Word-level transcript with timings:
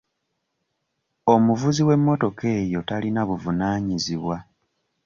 Omuvuzi 1.33 1.81
w'emmotoka 1.87 2.43
eyo 2.59 2.79
talina 2.89 3.21
buvunaanyizibwa. 3.29 4.37